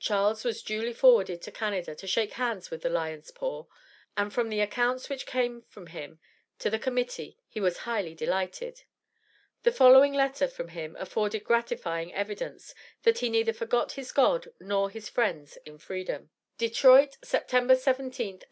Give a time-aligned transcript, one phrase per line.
[0.00, 3.66] Charles was duly forwarded to Canada to shake hands with the Lion's paw,
[4.16, 6.18] and from the accounts which came from him
[6.58, 8.82] to the Committee, he was highly delighted.
[9.62, 12.74] The following letter from him afforded gratifying evidence,
[13.04, 17.46] that he neither forgot his God nor his friends in freedom: DETROIT, Sept.
[17.46, 18.44] 17, 1862.